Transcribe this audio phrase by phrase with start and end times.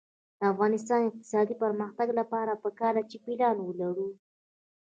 [0.39, 4.07] د افغانستان د اقتصادي پرمختګ لپاره پکار ده چې پلان ولرو.